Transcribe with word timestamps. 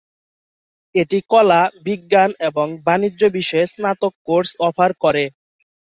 এটি 0.95 1.19
কলা, 1.31 1.61
বিজ্ঞান 1.85 2.31
এবং 2.49 2.67
বাণিজ্য 2.85 3.21
বিষয়ে 3.37 3.65
স্নাতক 3.67 4.13
কোর্স 4.27 4.49
অফার 4.67 4.91
করে। 5.03 5.23